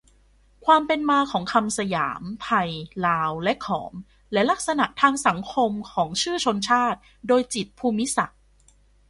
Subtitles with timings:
[0.65, 2.69] ความเป็นมาของคำสยาม ไทย
[3.07, 3.93] ลาว และขอม
[4.33, 6.99] และลักษณะทางสังคมของชื่อชนชาติ.
[7.27, 8.39] โดย จิตร ภูมิศักดิ์.